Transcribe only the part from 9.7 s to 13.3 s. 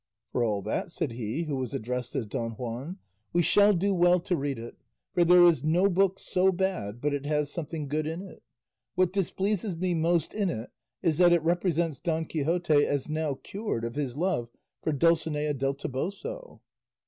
me most in it is that it represents Don Quixote as